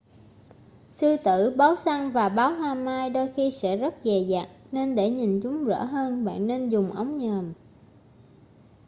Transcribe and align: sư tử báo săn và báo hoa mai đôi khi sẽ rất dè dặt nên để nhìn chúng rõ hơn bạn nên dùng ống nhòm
sư 0.91 1.15
tử 1.23 1.55
báo 1.57 1.75
săn 1.75 2.11
và 2.11 2.29
báo 2.29 2.55
hoa 2.55 2.73
mai 2.75 3.09
đôi 3.09 3.31
khi 3.35 3.51
sẽ 3.51 3.77
rất 3.77 3.93
dè 4.03 4.23
dặt 4.29 4.47
nên 4.71 4.95
để 4.95 5.09
nhìn 5.09 5.39
chúng 5.43 5.63
rõ 5.65 5.83
hơn 5.83 6.25
bạn 6.25 6.47
nên 6.47 6.69
dùng 6.69 6.91
ống 6.91 7.17
nhòm 7.17 7.53